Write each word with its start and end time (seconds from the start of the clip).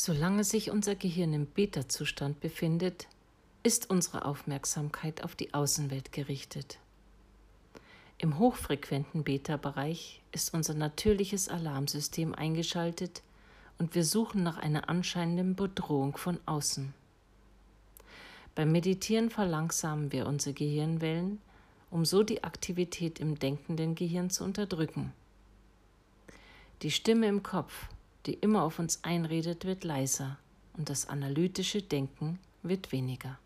Solange 0.00 0.44
sich 0.44 0.70
unser 0.70 0.94
Gehirn 0.94 1.32
im 1.32 1.46
Beta-Zustand 1.46 2.38
befindet, 2.38 3.08
ist 3.64 3.90
unsere 3.90 4.26
Aufmerksamkeit 4.26 5.24
auf 5.24 5.34
die 5.34 5.52
Außenwelt 5.52 6.12
gerichtet. 6.12 6.78
Im 8.16 8.38
hochfrequenten 8.38 9.24
Beta-Bereich 9.24 10.22
ist 10.30 10.54
unser 10.54 10.74
natürliches 10.74 11.48
Alarmsystem 11.48 12.32
eingeschaltet 12.32 13.22
und 13.78 13.96
wir 13.96 14.04
suchen 14.04 14.44
nach 14.44 14.58
einer 14.58 14.88
anscheinenden 14.88 15.56
Bedrohung 15.56 16.16
von 16.16 16.38
außen. 16.46 16.94
Beim 18.54 18.70
Meditieren 18.70 19.30
verlangsamen 19.30 20.12
wir 20.12 20.28
unsere 20.28 20.54
Gehirnwellen, 20.54 21.40
um 21.90 22.04
so 22.04 22.22
die 22.22 22.44
Aktivität 22.44 23.18
im 23.18 23.36
denkenden 23.36 23.96
Gehirn 23.96 24.30
zu 24.30 24.44
unterdrücken. 24.44 25.12
Die 26.82 26.92
Stimme 26.92 27.26
im 27.26 27.42
Kopf, 27.42 27.88
die 28.28 28.34
immer 28.34 28.62
auf 28.62 28.78
uns 28.78 29.02
einredet, 29.04 29.64
wird 29.64 29.84
leiser 29.84 30.38
und 30.76 30.90
das 30.90 31.08
analytische 31.08 31.80
Denken 31.80 32.38
wird 32.62 32.92
weniger. 32.92 33.38